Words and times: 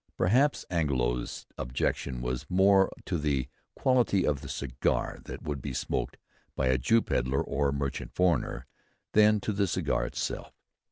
Perhaps 0.17 0.65
Angelo's 0.71 1.45
objection 1.59 2.23
was 2.23 2.47
more 2.49 2.91
to 3.05 3.19
the 3.19 3.47
quality 3.75 4.25
of 4.25 4.41
the 4.41 4.49
cigar 4.49 5.19
that 5.25 5.43
would 5.43 5.61
be 5.61 5.73
smoked 5.73 6.17
by 6.55 6.69
a 6.69 6.79
"Jew 6.79 7.03
pedlar 7.03 7.39
or 7.43 7.71
mendicant 7.71 8.11
foreigner," 8.15 8.65
than 9.13 9.39
to 9.41 9.53
the 9.53 9.67
cigar 9.67 10.07
itself. 10.07 10.53